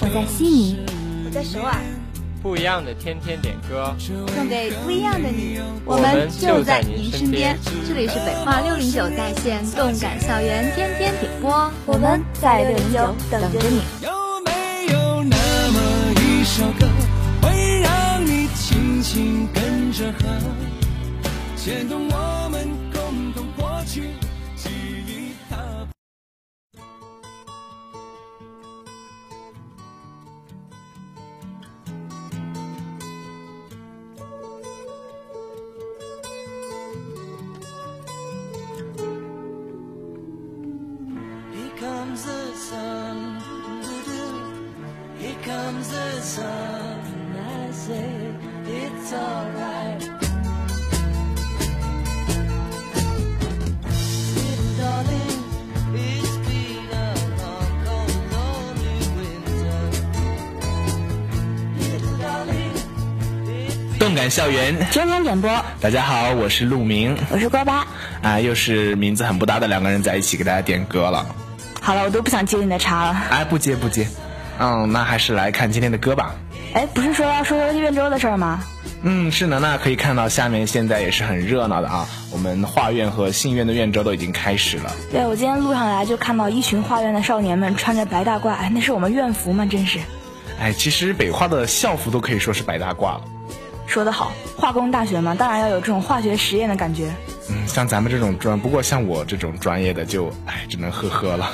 [0.00, 0.78] 我在悉尼，
[1.24, 1.74] 我在首尔。
[2.42, 5.60] 不一样的天天点歌，送给不一样的你。
[5.84, 7.56] 我们就在您身边。
[7.86, 13.82] 这里是北化六零九在线动感校园天天点播，我们在六零九等着你。
[14.02, 14.10] 有
[14.44, 15.36] 没有那
[15.70, 15.80] 么
[16.20, 16.88] 一首歌，
[17.42, 20.26] 会让你轻轻跟着和，
[21.56, 24.08] 牵动我们共同过去？
[64.02, 65.48] 动感校园天天点播，
[65.80, 67.86] 大家好，我是陆明，我是瓜巴，
[68.20, 71.24] 啊，又是名字很不搭的两个人在一起给大家点歌了。
[71.80, 73.16] 好了，我都不想接你的茬了。
[73.30, 74.08] 哎，不接不接，
[74.58, 76.34] 嗯，那还是来看今天的歌吧。
[76.74, 78.64] 哎，不是说要说说院周的事儿吗？
[79.04, 82.08] 嗯，是的，那可以看到下面现在也是很热闹的啊。
[82.32, 84.92] 我们画院和信院的院周都已经开始了。
[85.12, 89.64] 对，我今天路上来就看到一群画院的少年们穿着白大褂，哎，那是我们院服吗？
[89.64, 90.00] 真是。
[90.58, 93.20] 哎，其实北化的校服都可以说是白大褂了。
[93.86, 97.12] 说得好，化工大学嘛，当然要有这种化学实验的感觉。
[97.50, 101.50] 嗯，像咱们这种专，不过像我这种专业的就，哎，只能呵呵了。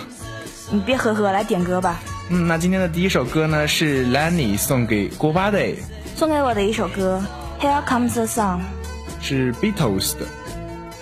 [0.71, 2.01] 你别呵呵，来点歌吧。
[2.29, 5.75] 嗯，那今天的第一首歌呢是 Lenny 送给锅巴的，
[6.15, 7.25] 送给我的一首歌
[7.61, 8.61] ，Here Comes the Sun，
[9.21, 10.27] 是 Beatles 的。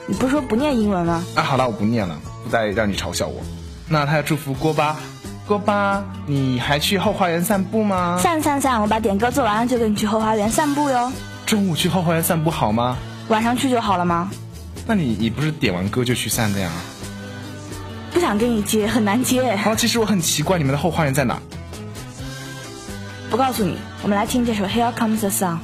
[0.07, 1.25] 你不是说不念英文吗？
[1.35, 3.43] 啊，好了，我不念了，不再让你嘲笑我。
[3.89, 4.97] 那他要祝福锅巴，
[5.47, 8.19] 郭巴，你还去后花园散步吗？
[8.21, 11.13] 散散散，我把点歌做完了就跟你去后花园散步哟。
[11.47, 12.97] 中午去后花园散步好吗？
[13.29, 14.29] 晚上去就好了吗？
[14.87, 16.71] 那你你不是点完歌就去散的呀？
[18.13, 19.55] 不想跟你接，很难接。
[19.57, 21.39] 好，其实我很奇怪，你们的后花园在哪？
[23.31, 25.55] 不告诉你，我们来听这首《Here Comes the Sun》。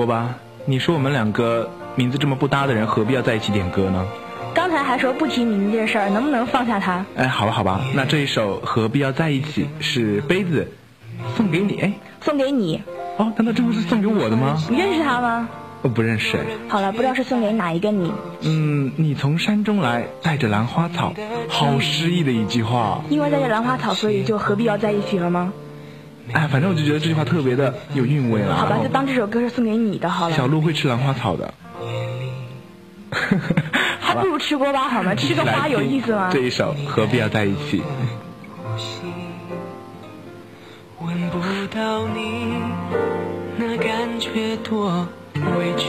[0.00, 4.06] 郭巴，你说我们两个名字这么不搭的人，何必要在一起点歌呢？
[4.54, 7.04] 刚才还说不提名字这事儿，能不能放下他？
[7.16, 10.72] 哎，好吧好吧， 那这一首何必要在一起是杯子，
[11.36, 11.92] 送给你，哎，
[12.22, 12.82] 送给你。
[13.18, 14.56] 哦，难道这不是送给我的吗？
[14.70, 15.46] 你认识他吗？
[15.82, 16.38] 我不认识。
[16.66, 18.10] 好了，不知道是送给哪一个你。
[18.40, 21.12] 嗯，你从山中来，带着兰花草，
[21.46, 23.02] 好诗意的一句话。
[23.10, 25.52] 因为带着兰花草，所以就何必要在一起了吗？
[26.32, 28.54] 哎，反正我就觉得这句话特别的有韵味了。
[28.54, 30.36] 好吧，就当这首歌是送给你的好了。
[30.36, 31.52] 小鹿会吃兰花草的。
[34.00, 35.14] 还不如吃锅巴好吗？
[35.14, 36.30] 吃个花有意思吗？
[36.32, 37.82] 这一首何必要在一起？
[41.00, 41.38] 闻不
[41.74, 42.54] 到你，
[43.56, 45.86] 那感觉多委屈。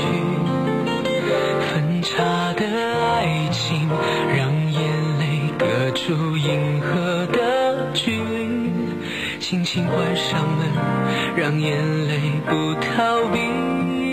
[1.74, 2.24] 分岔
[2.54, 3.90] 的爱情，
[4.36, 7.01] 让眼泪隔出银河。
[9.52, 10.66] 轻轻关上门，
[11.36, 12.18] 让眼泪
[12.48, 14.11] 不逃避。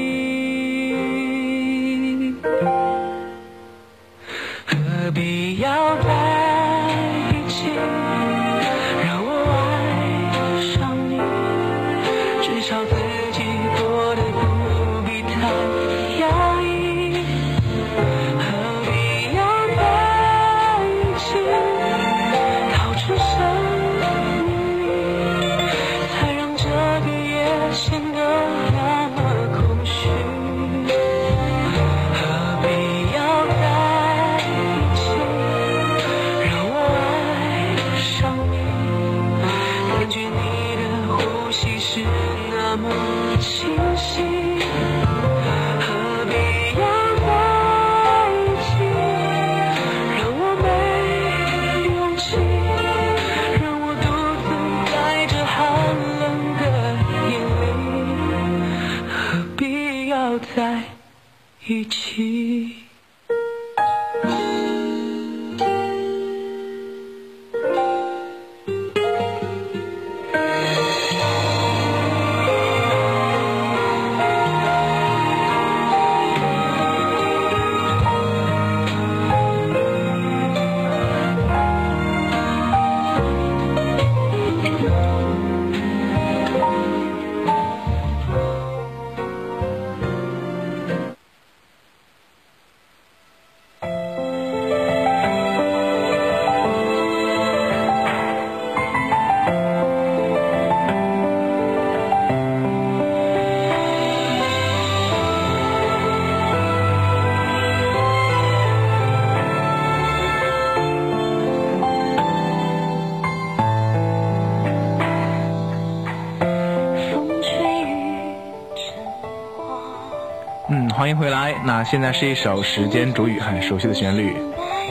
[121.09, 121.55] 欢迎回来。
[121.65, 124.37] 那现在是一首《时间煮雨》，很熟悉的旋律。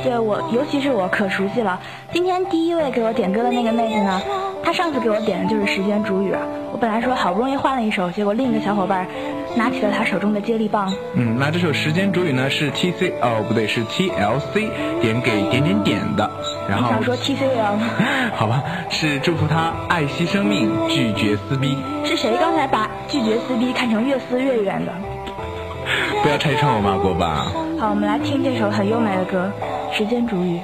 [0.02, 1.80] 对我，尤其是我可熟悉了。
[2.12, 4.20] 今天第一位给我点歌的那个妹子呢，
[4.64, 6.34] 她上次给我点的就是《时间煮雨》。
[6.72, 9.06] 我本来说好不容易换了一首，结果另一个小伙伴
[9.56, 10.92] 拿起了他手中的接力棒。
[11.14, 16.28] 嗯，那这首《时间煮雨》呢是 T C 哦不对是 T L C 点给点点点的，
[16.68, 17.78] 然后想说 T C L，
[18.34, 21.78] 好吧，是祝福他爱惜生命，拒绝撕逼。
[22.04, 24.92] 是谁刚才把拒绝撕逼看成越撕越远的？
[26.28, 27.46] 不要拆穿我嘛，锅巴。
[27.80, 29.50] 好，我们来听这首很优美的歌
[29.98, 30.58] 《时间煮雨》。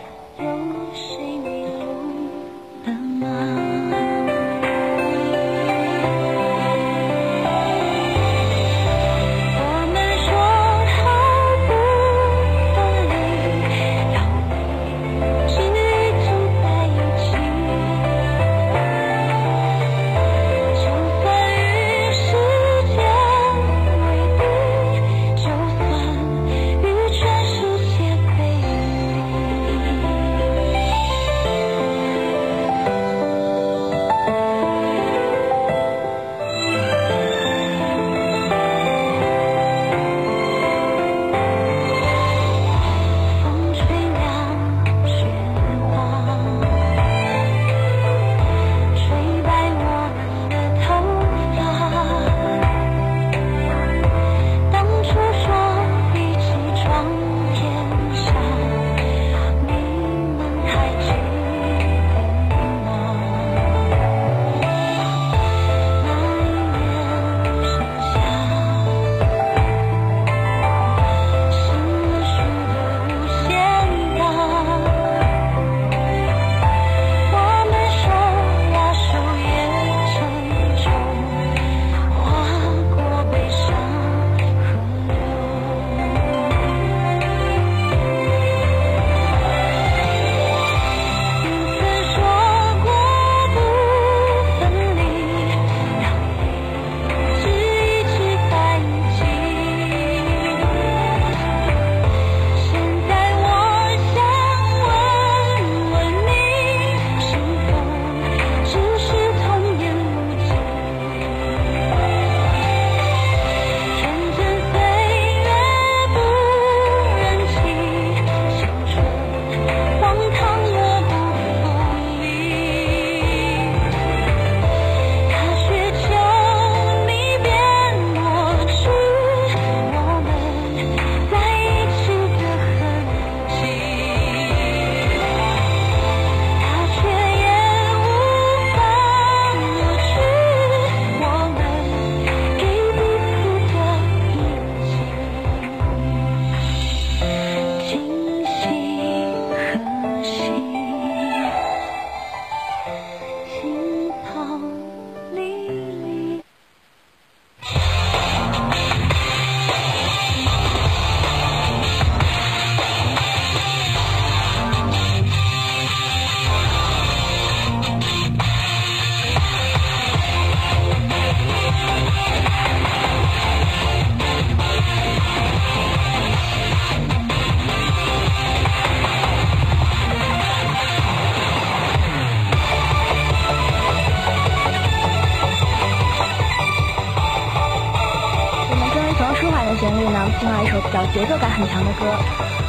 [190.54, 192.06] 想听到一首比较节奏感很强的歌。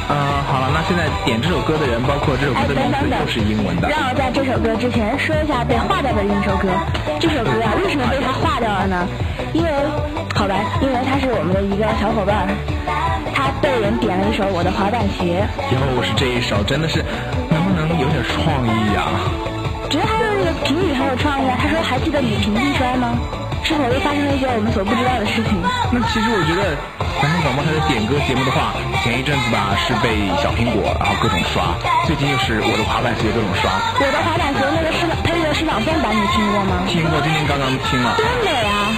[0.09, 0.15] 嗯，
[0.49, 3.89] 好了，那现在点这首歌的人，包括这首歌的名字都是英文的。
[3.89, 6.69] 让我在这首歌之前说一下被划掉的另一首歌。
[7.19, 9.07] 这首歌啊，为什么被他划掉了呢？
[9.53, 9.69] 因为，
[10.33, 12.49] 好吧，因为他是我们的一个小伙伴，
[13.33, 15.45] 他被人点了一首《我的滑板鞋》。
[15.73, 17.05] 又是这一首，真的是，
[17.49, 19.09] 能不能有点创意呀？
[19.89, 21.57] 觉得他的那个评语很有创意啊。
[21.61, 23.13] 他说：“还记得你平地摔吗？”
[23.65, 25.57] 是否又发生了一些我们所不知道的事情？
[25.89, 26.77] 那其实我觉得，
[27.21, 31.73] 南方广播台的点歌节目的话，前一阵子吧是被小苹果然后各种刷，
[32.05, 33.71] 最近又是我的滑板鞋各种刷。
[33.97, 36.83] 我的滑板鞋那个是配乐是朗诵版，你听过吗？
[36.85, 38.13] 听过，今天刚刚听了。
[38.17, 38.93] 真美啊！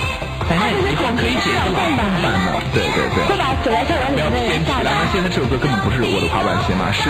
[0.50, 2.48] 哎，以后可以写一个朗诵版的。
[2.74, 3.24] 对对对。
[3.30, 4.90] 会把走在校园里面偏题了。
[4.92, 7.08] 那现在这首歌根本不是我的滑板鞋嘛，是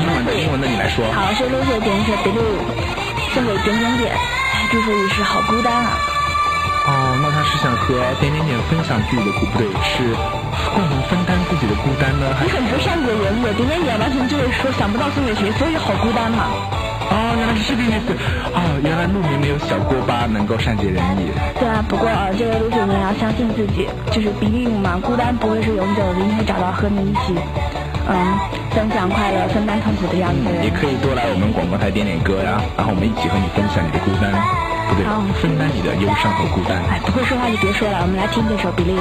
[0.00, 1.06] 英文的，英文的你来说。
[1.12, 2.66] 好，是 Lucy 点一首 Blue，
[3.34, 4.16] 送给点点点。
[4.72, 5.94] 祝福语是好孤单啊。
[6.88, 10.16] 哦，那他是想和点点点分享自己的孤，不对，是
[10.78, 12.30] 共同分担自己的孤单呢？
[12.38, 16.54] 你很不善解人意，点点点完全就是说想不到送给谁，所以好孤单嘛。
[17.10, 18.14] 哦，原来是这个意思。
[18.54, 21.34] 哦，原来鹿明没有小锅巴能够善解人意。
[21.58, 27.34] 对啊，不过啊，这位陆雪明要相信自己，就是 Believe 嘛，孤单不会是永久的，一定会找到和你一起，
[28.06, 28.14] 嗯，
[28.70, 30.46] 分享快乐、分担痛苦的样子。
[30.62, 34.30] 也可以多来我们广播台点点歌呀，然后我们一起和你分享你的孤单。
[34.86, 35.02] 不对，
[35.42, 36.78] 分担你的忧伤和孤单。
[36.86, 38.94] 哎，不会说话就别说了，我们来听这首《Believe》。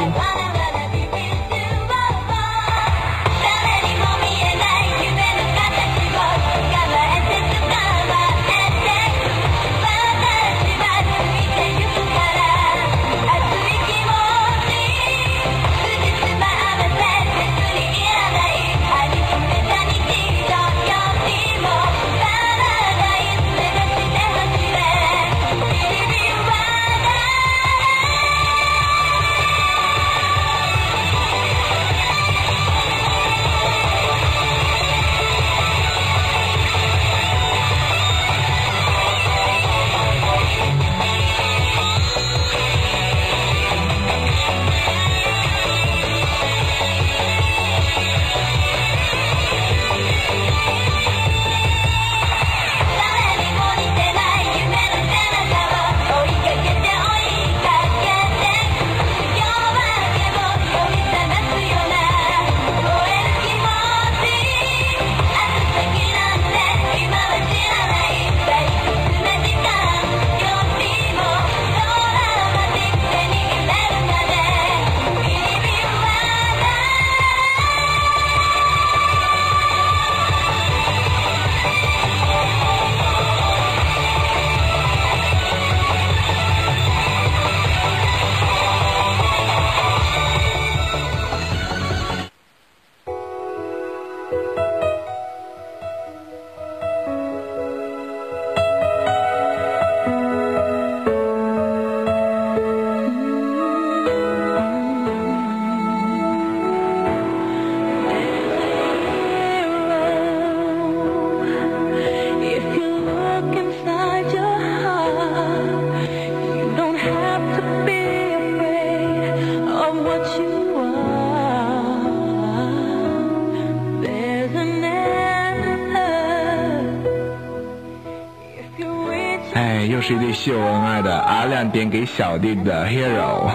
[130.08, 133.50] 是一对秀恩爱的阿亮点给小弟的 Hero。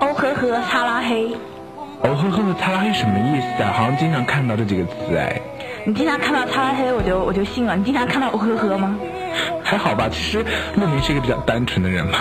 [0.00, 1.28] 哦呵呵，擦拉黑。
[2.00, 3.70] 哦呵呵，擦拉黑什么意思啊？
[3.72, 5.40] 好像经常看到这几个词哎。
[5.86, 7.76] 你经常看到擦拉黑，我就我就信了。
[7.76, 8.96] 你经常看到哦呵呵吗？
[9.62, 10.44] 还好吧，其实
[10.74, 12.18] 陆明是一个比较单纯的人嘛。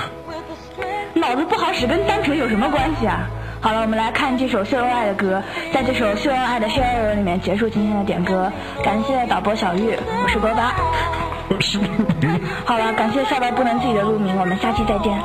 [1.16, 3.28] 脑子不好使跟单纯有什么关系啊？
[3.62, 5.42] 好了，我们来看这首秀恩爱的歌，
[5.74, 8.52] 在这首秀恩爱的 Hero 里面结束今天的点歌。
[8.84, 10.76] 感谢导播小玉，我是波巴。
[12.66, 15.20] 好了，感谢笑到不能自己的陆明，我们下期再见。